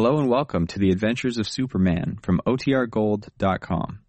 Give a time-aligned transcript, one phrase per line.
[0.00, 4.00] Hello and welcome to the Adventures of Superman from OTRGold.com.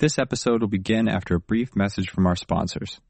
[0.00, 3.00] This episode will begin after a brief message from our sponsors.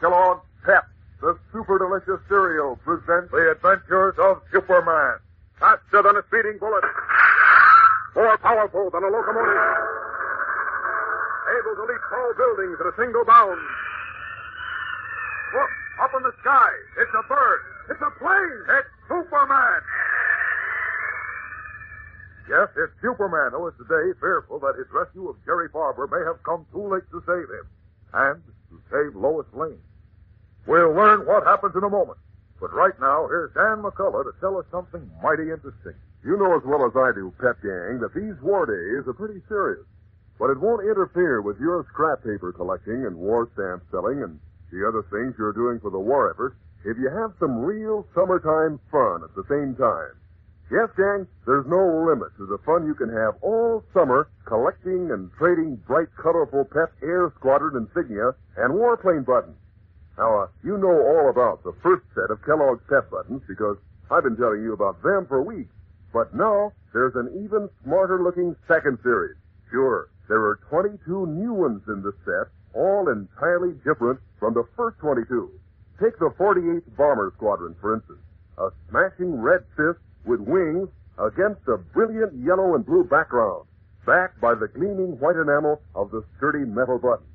[0.00, 0.82] Kellogg's Pep,
[1.20, 5.22] the super delicious cereal, presents the adventures of Superman.
[5.60, 6.82] Faster than a speeding bullet.
[8.16, 9.54] More powerful than a locomotive.
[11.54, 13.62] Able to leap tall buildings in a single bound.
[15.54, 15.70] Look,
[16.02, 16.70] up in the sky.
[16.98, 17.60] It's a bird.
[17.94, 18.58] It's a plane.
[18.74, 19.55] It's Superman.
[22.66, 26.42] Yes, it's Superman who is today fearful that his rescue of Jerry Farber may have
[26.42, 27.66] come too late to save him.
[28.12, 29.78] And to save Lois Lane.
[30.66, 32.18] We'll learn what happens in a moment.
[32.58, 35.94] But right now, here's Dan McCullough to tell us something mighty interesting.
[36.24, 39.42] You know as well as I do, Pep Gang, that these war days are pretty
[39.46, 39.86] serious.
[40.38, 44.40] But it won't interfere with your scrap paper collecting and war stamp selling and
[44.72, 48.80] the other things you're doing for the war effort if you have some real summertime
[48.90, 50.18] fun at the same time.
[50.70, 55.30] Yes, gang, there's no limit to the fun you can have all summer collecting and
[55.38, 59.54] trading bright, colorful Pep Air Squadron insignia and warplane buttons.
[60.18, 63.76] Now, uh, you know all about the first set of Kellogg's Pep buttons because
[64.10, 65.70] I've been telling you about them for weeks.
[66.12, 69.36] But now, there's an even smarter looking second series.
[69.70, 74.98] Sure, there are 22 new ones in the set, all entirely different from the first
[74.98, 75.48] 22.
[76.02, 78.18] Take the 48th Bomber Squadron, for instance.
[78.58, 80.88] A smashing red fist with wings
[81.18, 83.64] against a brilliant yellow and blue background,
[84.04, 87.26] backed by the gleaming white enamel of the sturdy metal button.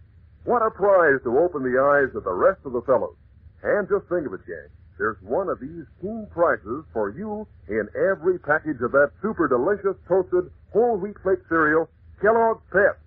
[0.44, 3.16] What a prize to open the eyes of the rest of the fellows.
[3.64, 4.69] And just think of it, gang.
[4.97, 9.97] There's one of these keen prizes for you in every package of that super delicious
[10.08, 11.89] toasted whole wheat flake cereal,
[12.22, 13.00] Kellogg's Pep.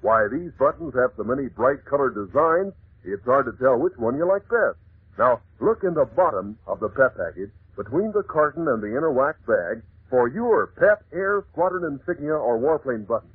[0.00, 4.16] Why, these buttons have so many bright colored designs, it's hard to tell which one
[4.16, 4.76] you like best.
[5.18, 9.12] Now, look in the bottom of the Pep package between the carton and the inner
[9.12, 13.30] wax bag for your Pep Air Squadron insignia or warplane button.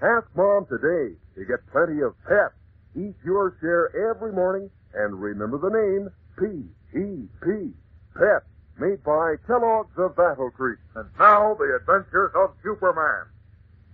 [0.00, 2.54] Ask Mom today to get plenty of Pep.
[2.94, 6.08] Eat your share every morning and remember the name
[6.38, 7.74] P-E-P.
[8.14, 8.46] Pep,
[8.78, 10.78] made by Kellogg's of Battle Creek.
[10.94, 13.26] And now, the adventures of Superman.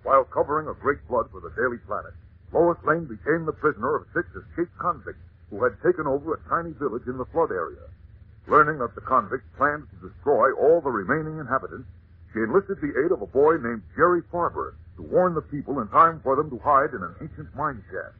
[0.03, 2.13] While covering a great flood for the Daily Planet,
[2.53, 6.73] Lois Lane became the prisoner of six escaped convicts who had taken over a tiny
[6.73, 7.89] village in the flood area.
[8.49, 11.89] Learning that the convicts planned to destroy all the remaining inhabitants,
[12.33, 15.89] she enlisted the aid of a boy named Jerry Farber to warn the people in
[15.89, 18.15] time for them to hide in an ancient mine shaft.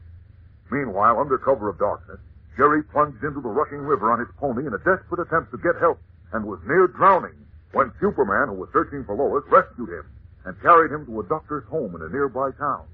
[0.69, 2.19] Meanwhile, under cover of darkness,
[2.57, 5.79] Jerry plunged into the rushing river on his pony in a desperate attempt to get
[5.79, 5.99] help
[6.33, 7.37] and was near drowning
[7.71, 10.05] when Superman, who was searching for Lois, rescued him
[10.43, 12.85] and carried him to a doctor's home in a nearby town.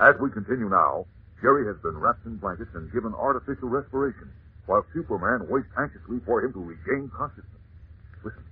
[0.00, 1.06] As we continue now,
[1.40, 4.30] Jerry has been wrapped in blankets and given artificial respiration,
[4.68, 7.64] while Superman waits anxiously for him to regain consciousness.
[8.20, 8.44] Listen.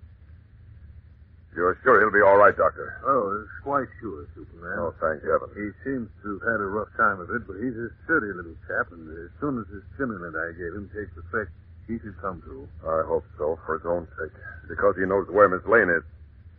[1.53, 3.05] You're sure he'll be all right, Doctor?
[3.05, 4.81] Oh, quite sure, Superman.
[4.81, 5.53] Oh, thank heaven.
[5.53, 8.57] He seems to have had a rough time of it, but he's a sturdy little
[8.65, 11.53] chap, and as soon as the stimulant I gave him takes effect,
[11.85, 12.65] he should come to.
[12.89, 14.33] I hope so, for his own sake.
[14.73, 16.03] Because he knows where Miss Lane is.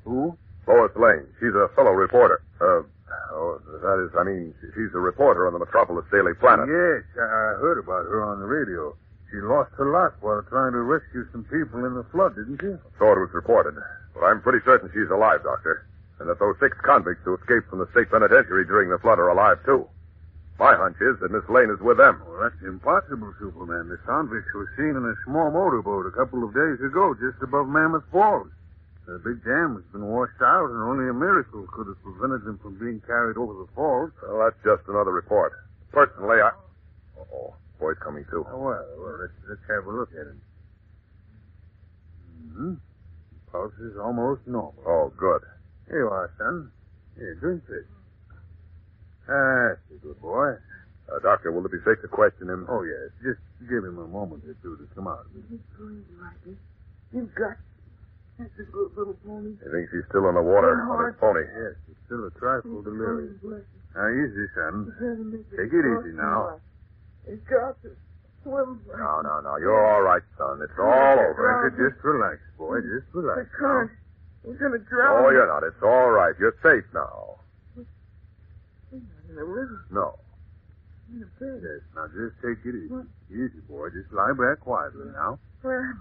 [0.06, 0.38] Who?
[0.70, 1.26] Lois Lane.
[1.42, 2.46] She's a fellow reporter.
[2.62, 2.86] Uh,
[3.34, 6.70] oh, that is, I mean, she's a reporter on the Metropolis Daily Planet.
[6.70, 8.94] Yes, I heard about her on the radio.
[9.30, 12.74] She lost her life while trying to rescue some people in the flood, didn't she?
[12.98, 13.76] So it was reported.
[14.14, 15.86] But I'm pretty certain she's alive, Doctor.
[16.20, 19.30] And that those six convicts who escaped from the state penitentiary during the flood are
[19.30, 19.88] alive, too.
[20.58, 22.24] My hunch is that Miss Lane is with them.
[22.26, 23.90] Well, that's impossible, Superman.
[23.90, 27.68] The convicts were seen in a small motorboat a couple of days ago just above
[27.68, 28.50] Mammoth Falls.
[29.06, 32.60] The big dam has been washed out, and only a miracle could have prevented them
[32.60, 34.12] from being carried over the falls.
[34.24, 35.54] Well, that's just another report.
[35.92, 36.52] Personally, I...
[37.32, 38.46] Oh, boy's coming, too.
[38.50, 40.42] Oh, well, well let's, let's have a look at him.
[42.48, 42.74] Mm-hmm.
[43.52, 44.76] Pulse is almost normal.
[44.86, 45.42] Oh, good.
[45.88, 46.72] Here you are, son.
[47.16, 47.86] Here, drink this.
[49.28, 50.56] That's a good boy.
[51.08, 52.68] Uh, doctor, will it be safe to question him?
[52.70, 53.12] Oh, yes.
[53.24, 53.40] Just
[53.70, 55.26] give him a moment or two to come out.
[57.14, 57.56] You've got
[58.38, 59.58] that's a good little pony.
[59.58, 61.42] He thinks he's still in the water on his pony.
[61.42, 63.34] Yes, it's still a trifle delirious.
[63.42, 64.94] Now, easy, son.
[65.58, 66.62] Take it easy now.
[67.28, 67.92] It's got to
[68.44, 68.82] swim.
[68.88, 69.58] No, no, no.
[69.58, 70.62] You're all right, son.
[70.64, 71.70] It's all over.
[71.76, 72.80] Just relax, boy.
[72.82, 73.14] Just relax.
[73.14, 73.50] The relax.
[73.58, 73.92] current.
[74.44, 75.26] We're going to drown.
[75.26, 75.64] Oh, you're not.
[75.64, 76.34] It's all right.
[76.40, 77.36] You're safe now.
[77.76, 79.86] We're not in the river.
[79.92, 80.16] No.
[81.12, 81.60] In the bed.
[81.64, 82.96] Yes, now just take it easy.
[83.32, 83.90] Easy, boy.
[83.90, 85.38] Just lie back quietly now.
[85.62, 85.98] Where?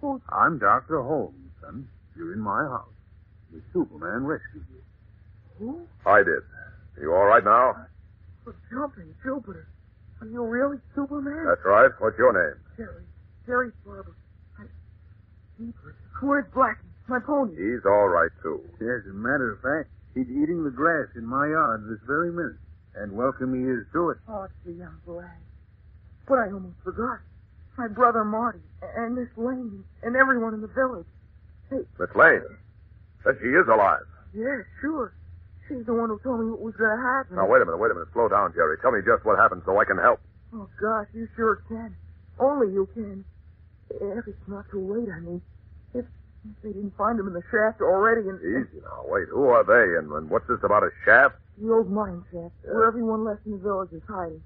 [0.00, 1.02] Who's I'm Dr.
[1.02, 1.88] Holmes, son.
[2.16, 2.88] You're in my house.
[3.52, 4.82] The Superman rescued you.
[5.58, 5.80] who?
[6.06, 6.42] I did.
[6.42, 7.86] Are You all right now?
[8.44, 9.66] For jumping Jupiter.
[10.20, 11.46] Are you really Superman?
[11.46, 11.90] That's right.
[11.98, 12.60] What's your name?
[12.76, 13.04] Jerry.
[13.46, 14.14] Jerry Farber.
[14.58, 14.64] I...
[16.20, 16.76] Where's Blackie?
[17.06, 17.52] My pony.
[17.52, 18.60] He's all right, too.
[18.80, 22.58] As a matter of fact, he's eating the grass in my yard this very minute.
[22.96, 24.18] And welcome he is to it.
[24.28, 25.38] Oh, gee, I'm glad.
[26.26, 27.20] But I almost forgot.
[27.78, 28.58] My brother Marty
[28.96, 31.06] and Miss Lane and everyone in the village.
[31.70, 31.86] Hey.
[31.98, 32.42] Miss Lane.
[33.24, 34.02] Then she is alive.
[34.34, 35.12] Yeah, sure.
[35.68, 37.36] She's the one who told me what was going to happen.
[37.36, 38.08] Now, wait a minute, wait a minute.
[38.12, 38.80] Slow down, Jerry.
[38.80, 40.18] Tell me just what happened so I can help.
[40.56, 41.94] Oh, gosh, you sure can.
[42.40, 43.24] Only you can.
[43.90, 45.42] If it's not too late, I mean.
[45.92, 46.04] If,
[46.48, 48.40] if they didn't find him in the shaft already and...
[48.40, 49.04] Easy now.
[49.04, 49.98] Wait, who are they?
[50.00, 51.36] And, and what's this about a shaft?
[51.60, 54.40] The old mine shaft, where everyone left in the village is hiding.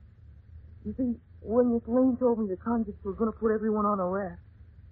[0.84, 4.00] You see, when Miss Lane told me the convicts were going to put everyone on
[4.00, 4.40] a raft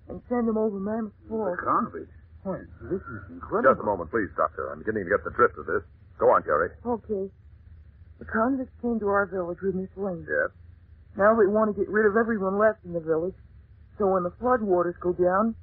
[0.06, 1.56] and send them over Mammoth Falls...
[1.58, 2.14] The convicts?
[2.42, 3.74] Why, this is incredible.
[3.74, 4.70] Just a moment, please, Doctor.
[4.70, 5.82] I'm beginning to get the drift of this.
[6.20, 6.68] Go on, Jerry.
[6.84, 7.32] Okay.
[8.20, 10.28] The convicts came to our village with Miss Lane.
[10.28, 10.52] Yes.
[11.16, 13.34] Now they want to get rid of everyone left in the village.
[13.96, 15.56] So when the flood waters go down,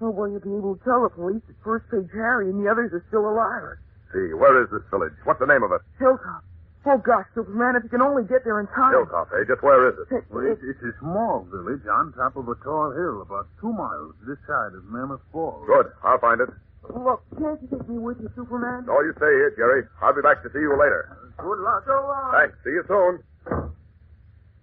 [0.00, 2.94] nobody will be able to tell the police that First Page Harry and the others
[2.94, 3.76] are still alive.
[4.14, 5.12] See, where is this village?
[5.26, 5.82] What's the name of it?
[5.98, 6.46] Hilltop.
[6.86, 8.92] Oh, gosh, Superman, if you can only get there in time.
[8.92, 9.42] Hilltop, eh?
[9.48, 10.14] Just where is it?
[10.14, 13.72] It- Well, it's, it's a small village on top of a tall hill about two
[13.72, 15.66] miles this side of Mammoth Falls.
[15.66, 15.90] Good.
[16.04, 16.50] I'll find it.
[16.92, 18.84] Look, can't you take me with you, Superman?
[18.86, 19.82] No, you stay here, Jerry.
[20.02, 21.16] I'll be back to see you later.
[21.38, 21.84] Good luck.
[21.86, 22.32] So long.
[22.36, 22.56] Thanks.
[22.64, 23.24] See you soon.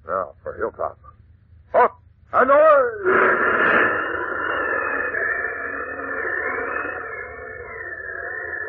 [0.05, 0.97] Now, for Hilltop.
[1.73, 1.97] Up
[2.33, 2.81] and away!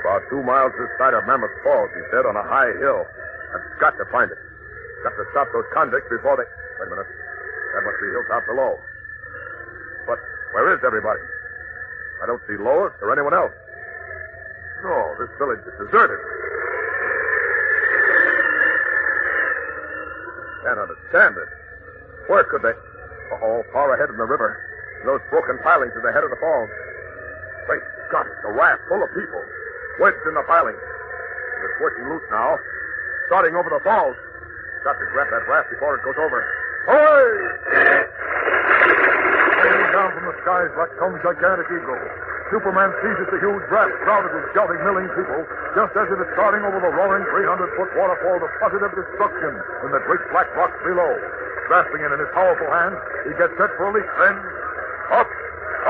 [0.00, 3.04] About two miles this side of Mammoth Falls, he said, on a high hill.
[3.54, 4.38] I've got to find it.
[5.04, 6.48] Got to stop those convicts before they...
[6.80, 7.06] Wait a minute.
[7.06, 8.76] That must be Hilltop below.
[10.06, 10.18] But
[10.52, 11.20] where is everybody?
[12.22, 13.50] I don't see Lois or anyone else.
[14.86, 16.22] No, this village is deserted.
[20.62, 21.50] Can't understand it.
[22.30, 22.78] Where could they?
[23.42, 24.54] Oh, far ahead in the river.
[25.02, 26.70] Those broken pilings at the head of the falls.
[27.66, 29.42] Great Scott, a raft full of people.
[29.98, 30.78] Wedged in the pilings.
[30.78, 32.54] It's working loose now.
[33.26, 34.14] Starting over the falls.
[34.86, 36.38] Got to grab that raft before it goes over.
[36.86, 37.62] Away!
[40.32, 42.00] The skies like some gigantic eagle.
[42.48, 45.44] Superman seizes the huge raft crowded with shouting, milling people,
[45.76, 49.52] just as it is starting over the roaring 300-foot waterfall of positive destruction
[49.84, 51.12] in the great black rocks below.
[51.68, 52.96] Grasping it in his powerful hand,
[53.28, 54.36] he gets set for a leap, then
[55.20, 55.28] up,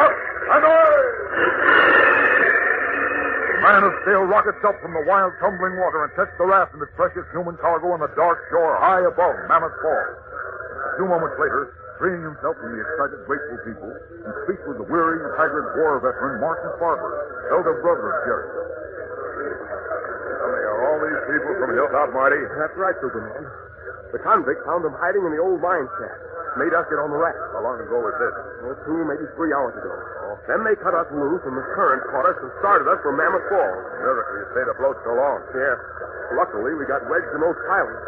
[0.03, 0.15] up,
[0.59, 0.99] and away!
[3.63, 6.83] Man of Steel rockets up from the wild, tumbling water and sets the raft and
[6.83, 10.19] its precious human cargo on the dark shore high above Mammoth Falls.
[10.19, 11.71] A few moments later,
[12.03, 16.43] freeing himself from the excited, grateful people, he speaks with the weary, haggard war veteran
[16.43, 17.15] Martin Farber,
[17.55, 18.47] elder brother of Jerry.
[20.35, 22.43] Tell me, are all these people from Hilltop, Marty?
[22.59, 23.47] That's right, Superman.
[24.11, 26.19] The convicts found them hiding in the old mine shaft.
[26.59, 27.39] Made us get on the raft.
[27.55, 28.35] How long ago was this?
[28.83, 29.89] Two, maybe three hours ago.
[29.89, 30.37] Oh.
[30.51, 33.47] Then they cut us loose, and the current caught us and started us for Mammoth
[33.47, 33.83] Falls.
[34.03, 35.39] Miracle you stayed afloat so long.
[35.55, 35.79] Yes.
[36.35, 38.05] Luckily, we got wedged in those pilings.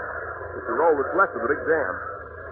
[0.58, 1.94] It's the roll that's left of the big dam.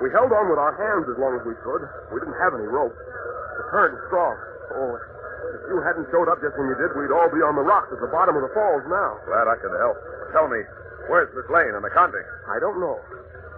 [0.01, 1.83] We held on with our hands as long as we could.
[2.15, 2.95] We didn't have any rope.
[2.95, 4.35] The current was strong.
[4.73, 7.63] Oh, if you hadn't showed up just when you did, we'd all be on the
[7.67, 9.21] rocks at the bottom of the falls now.
[9.29, 9.97] Glad I could help.
[10.01, 10.65] But tell me,
[11.13, 12.31] where's Miss Lane and the convicts?
[12.49, 12.99] I don't know.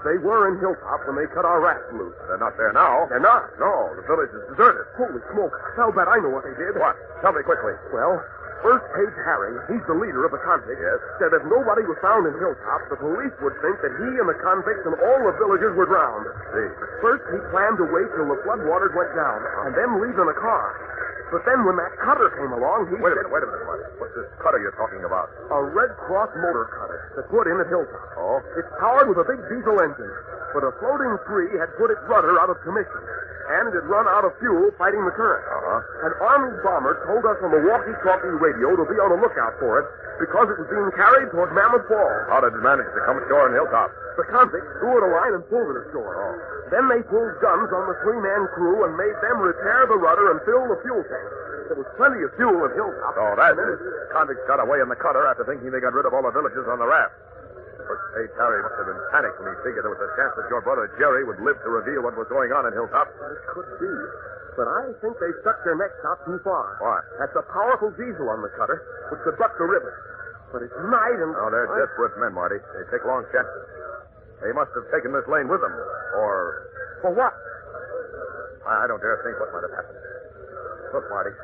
[0.05, 2.13] They were in Hilltop when they cut our raft loose.
[2.29, 3.09] They're not there now.
[3.09, 3.49] They're not.
[3.57, 4.85] No, the village is deserted.
[5.01, 5.57] Holy smoke.
[5.81, 6.77] I'll bet I know what they did.
[6.77, 6.93] What?
[7.25, 7.73] Tell me quickly.
[7.89, 8.21] Well,
[8.65, 10.97] First Page Harry, he's the leader of the convicts, Yes?
[11.21, 14.39] said if nobody was found in Hilltop, the police would think that he and the
[14.41, 16.25] convicts and all the villagers were drowned.
[16.49, 16.69] See.
[17.05, 20.39] First, he planned to wait till the floodwaters went down and then leave in a
[20.41, 20.73] car.
[21.29, 23.67] But then when that cutter came along, he Wait a said minute, wait a minute,
[23.69, 23.85] Marty.
[24.01, 25.29] What's this cutter you're talking about?
[25.53, 28.01] a Red Cross motor cutter that put in at Hilltop.
[28.17, 28.41] Oh?
[28.57, 30.15] It's powered with a big diesel engine,
[30.57, 33.03] but a floating tree had put its rudder out of commission,
[33.45, 35.45] and it had run out of fuel fighting the current.
[35.45, 36.09] Uh-huh.
[36.09, 39.85] An Army bomber told us on the walkie-talkie radio to be on the lookout for
[39.85, 39.87] it
[40.17, 42.25] because it was being carried toward Mammoth Falls.
[42.31, 43.91] How did it manage to come ashore in Hilltop?
[44.17, 46.15] The convicts threw it a line and pulled it ashore.
[46.15, 46.33] Oh.
[46.71, 50.39] Then they pulled guns on the three-man crew and made them repair the rudder and
[50.47, 51.29] fill the fuel tank.
[51.69, 53.15] There was plenty of fuel in Hilltop.
[53.19, 53.79] Oh, that's it.
[54.13, 56.69] Convicts got away in the cutter after thinking they got rid of all the villagers
[56.69, 57.13] on the raft.
[57.85, 60.47] First Page Harry must have been panicked when he figured there was a chance that
[60.49, 63.09] your brother Jerry would live to reveal what was going on in Hilltop.
[63.13, 63.93] It could be.
[64.57, 66.79] But I think they stuck their necks out too far.
[66.79, 66.99] Why?
[67.19, 68.79] That's a powerful diesel on the cutter,
[69.11, 69.91] which could buck the river.
[70.55, 71.35] But it's night and...
[71.35, 72.63] Oh, they're I- desperate men, Marty.
[72.63, 73.65] They take long chances.
[74.47, 75.75] They must have taken Miss Lane with them.
[76.23, 76.71] Or
[77.03, 77.35] For what?
[78.65, 79.99] I I don't dare think what might have happened.
[80.95, 81.35] Look, Marty,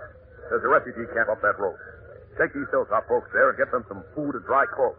[0.49, 1.76] there's a refugee camp up that road.
[2.38, 4.97] Take these hilltop folks there and get them some food and dry clothes.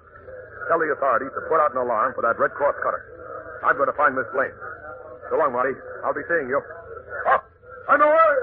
[0.68, 3.02] Tell the authorities to put out an alarm for that Red Cross cutter.
[3.64, 4.54] I'm going to find Miss Lane.
[5.30, 5.74] So long, Marty.
[6.04, 6.60] I'll be seeing you.
[7.30, 7.46] Up
[7.90, 8.34] and away!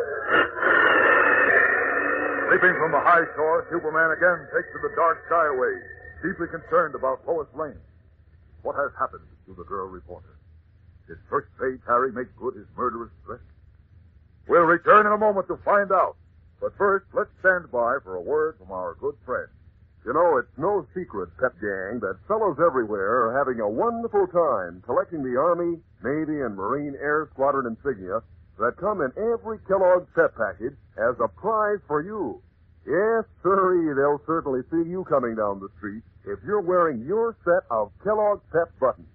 [2.49, 5.85] Leaping from the high shore, Superman again takes to the dark skyways,
[6.25, 7.77] deeply concerned about Lois Lane.
[8.63, 10.39] What has happened to the girl reporter?
[11.07, 13.41] Did First Page Harry make good his murderous threat?
[14.49, 16.17] We'll return in a moment to find out.
[16.61, 19.49] But first, let's stand by for a word from our good friend.
[20.09, 24.81] You know, it's no secret, Pep Gang, that fellows everywhere are having a wonderful time
[24.81, 28.23] collecting the Army, Navy, and Marine Air Squadron insignia
[28.57, 32.41] that come in every Kellogg's Pep package as a prize for you.
[32.87, 37.69] Yes, sirree, they'll certainly see you coming down the street if you're wearing your set
[37.71, 39.13] of Kellogg's Pep buttons.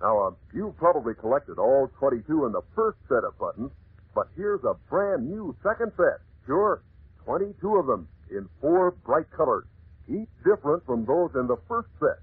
[0.00, 3.70] Now, uh, you've probably collected all 22 in the first set of buttons,
[4.12, 6.18] but here's a brand new second set.
[6.46, 6.82] Sure,
[7.26, 9.66] 22 of them in four bright colors,
[10.12, 12.20] each different from those in the first set.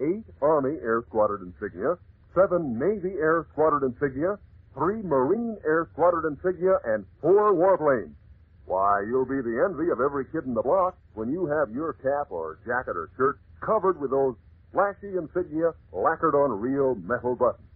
[0.00, 1.98] Eight Army Air Squadron insignia,
[2.34, 4.38] seven Navy Air Squadron insignia,
[4.74, 8.14] three Marine Air Squadron insignia, and four warplanes.
[8.66, 11.92] Why, you'll be the envy of every kid in the block when you have your
[11.94, 14.34] cap or jacket or shirt covered with those
[14.72, 17.68] flashy insignia lacquered on real metal buttons.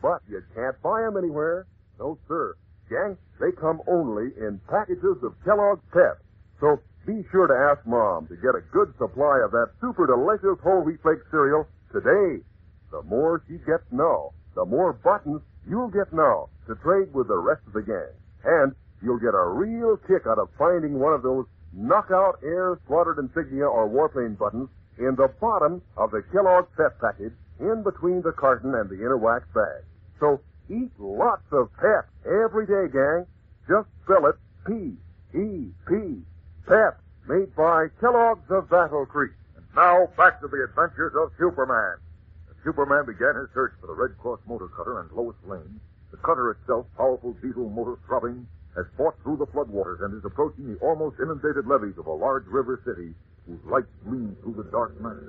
[0.00, 1.66] But you can't buy them anywhere.
[1.98, 2.54] No, sir.
[2.90, 6.20] Gang, they come only in packages of Kellogg's Pep.
[6.60, 10.60] So be sure to ask Mom to get a good supply of that super delicious
[10.62, 12.42] whole wheat flake cereal today.
[12.90, 17.36] The more she gets now, the more buttons you'll get now to trade with the
[17.36, 18.14] rest of the gang.
[18.44, 23.28] And you'll get a real kick out of finding one of those knockout air squadron
[23.28, 24.68] insignia or warplane buttons
[24.98, 29.18] in the bottom of the Kellogg's Pep package in between the carton and the inner
[29.18, 29.84] wax bag.
[30.20, 33.26] So eat lots of pep every day, gang.
[33.68, 36.24] Just spell it P-E-P.
[36.66, 36.96] Pep,
[37.28, 39.36] made by Kellogg's of Battle Creek.
[39.56, 42.00] And now back to the adventures of Superman.
[42.48, 45.78] As Superman began his search for the Red Cross motor cutter and Lois Lane,
[46.10, 50.72] the cutter itself, powerful diesel motor throbbing, has fought through the floodwaters and is approaching
[50.72, 53.12] the almost inundated levees of a large river city
[53.44, 55.20] whose lights gleam through the dark night.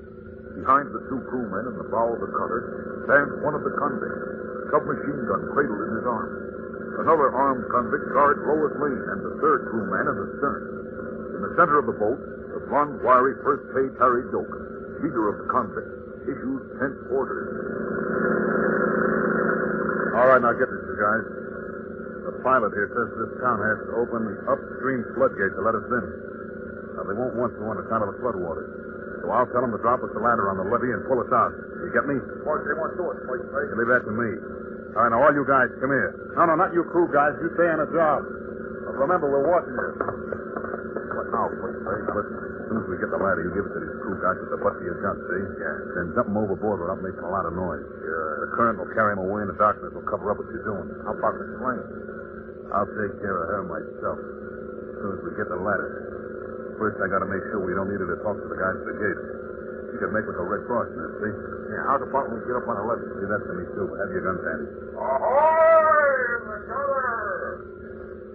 [0.55, 4.71] Behind the two crewmen in the bow of the cutter stands one of the convicts,
[4.71, 6.31] submachine gun cradled in his arm.
[7.03, 10.85] Another armed convict guards Lois Lane and the third crewman in the stern.
[11.35, 12.19] In the center of the boat,
[12.55, 14.47] the blond, wiry first page Harry Doak,
[15.03, 15.95] leader of the convicts,
[16.31, 17.51] issues tense orders.
[20.15, 21.25] All right, now get this, you guys.
[22.23, 25.83] The pilot here says this town has to open the upstream floodgate to let us
[25.91, 26.05] in.
[26.95, 28.71] Now, they won't want to on account of the floodwaters.
[29.19, 31.27] So I'll tell them to drop us a ladder on the levee and pull us
[31.35, 31.51] out.
[31.51, 32.15] You get me?
[32.47, 33.19] What they want to do it?
[33.27, 34.29] You leave that to me.
[34.95, 36.31] All right, now, all you guys, come here.
[36.39, 37.35] No, no, not you crew guys.
[37.43, 38.23] You stay on the job.
[38.87, 40.34] But remember, we're watching you.
[41.35, 42.07] What now, First Page?
[42.15, 42.39] Listen.
[42.47, 44.55] As soon as we get the ladder, you give it to these crew guys with
[44.55, 45.43] the butt of your gun, see?
[45.59, 45.75] Yeah.
[45.99, 47.83] Then dump them overboard without making a lot of noise.
[47.83, 50.87] The current will carry him away and the darkness will cover up what you're doing.
[51.03, 51.83] How about the plane?
[52.71, 54.15] I'll take care of her myself.
[54.15, 55.91] As soon as we get the ladder.
[56.79, 58.87] First, I gotta make sure we don't need her to talk to the guys at
[58.87, 59.19] the gate.
[59.91, 61.35] She could make with the Red Cross now, see?
[61.75, 63.11] Yeah, how about we get up on the levee?
[63.11, 63.87] See, that's to me, too.
[63.91, 64.67] Have your guns handy.
[65.03, 67.43] Ahoy in the cutter!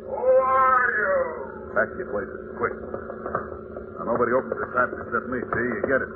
[0.04, 1.59] Who are you?
[1.74, 2.74] Back to your places, quick.
[3.98, 5.66] Now, nobody opens the traps except me, see?
[5.70, 6.10] You get it.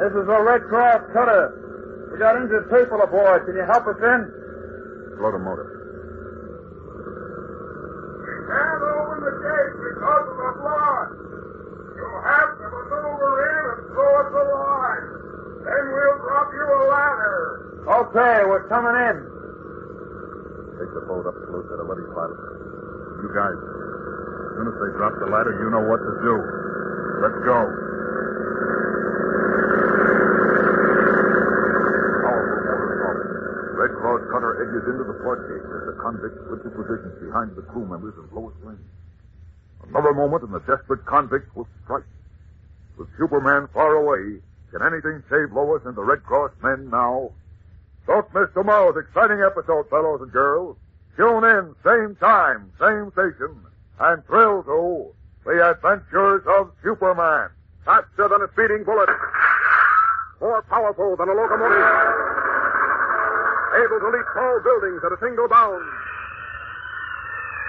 [0.00, 1.52] This is a Red Cross cutter.
[2.08, 3.44] We got injured people aboard.
[3.44, 4.20] Can you help us in?
[5.20, 5.68] Slow the motor.
[8.24, 11.08] We can't open the gate because of the flood.
[12.00, 15.06] You'll have to maneuver in and throw us a line.
[15.60, 17.36] Then we'll drop you a ladder.
[17.84, 19.16] Okay, we're coming in.
[20.80, 22.40] Take the boat up close to the levee pilot.
[23.20, 23.69] You guys, as
[24.60, 26.36] soon as they drop the ladder, you know what to do.
[27.24, 27.64] Let's go.
[33.80, 37.56] Red Cross cutter edges into the port floodgate as the convicts switch their positions behind
[37.56, 38.84] the crew members of Lois Lane.
[39.88, 42.04] Another moment and the desperate convicts will strike.
[42.98, 47.32] With Superman far away, can anything save Lois and the Red Cross men now?
[48.06, 50.76] Don't miss tomorrow's exciting episode, fellows and girls.
[51.16, 53.56] Tune in, same time, same station,
[54.00, 55.12] and thrill to
[55.44, 57.50] the adventures of Superman.
[57.84, 59.08] Faster than a speeding bullet.
[60.40, 61.84] More powerful than a locomotive.
[63.76, 65.84] Able to leap tall buildings at a single bound.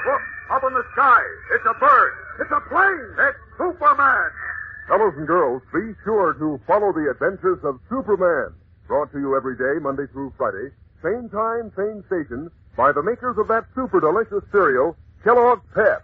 [0.08, 0.22] Look,
[0.52, 1.22] up in the sky.
[1.54, 2.14] It's a bird.
[2.40, 3.12] It's a plane.
[3.28, 4.32] It's Superman.
[4.88, 8.54] Fellows and girls, be sure to follow the adventures of Superman.
[8.88, 10.72] Brought to you every day, Monday through Friday.
[11.04, 16.04] Same time, same station, by the makers of that super delicious cereal, Kellogg's Pep.